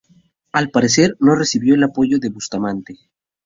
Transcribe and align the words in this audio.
Al 0.51 0.71
parecer, 0.71 1.15
no 1.19 1.35
recibió 1.35 1.75
el 1.75 1.83
apoyo 1.83 2.17
de 2.17 2.29
Bustamante. 2.29 2.97